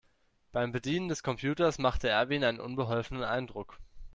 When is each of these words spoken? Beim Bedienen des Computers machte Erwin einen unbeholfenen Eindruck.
Beim 0.51 0.71
Bedienen 0.71 1.09
des 1.09 1.21
Computers 1.21 1.77
machte 1.77 2.09
Erwin 2.09 2.43
einen 2.43 2.59
unbeholfenen 2.59 3.23
Eindruck. 3.23 3.77